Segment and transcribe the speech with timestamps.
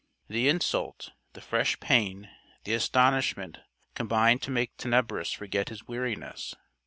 [0.29, 2.31] The insult, the fresh pain,
[2.63, 3.59] the astonishment
[3.93, 6.55] combined to make Tenebris forget his weariness.